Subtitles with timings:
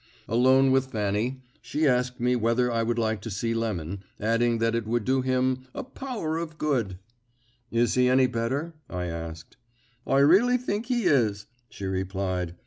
[0.27, 4.73] Alone with Fanny, she asked me whether I would like to see Lemon, adding that
[4.73, 6.97] it would do him "a power of good."
[7.69, 9.57] "Is he any better?" I asked.
[10.07, 12.55] "I really think he is," she replied.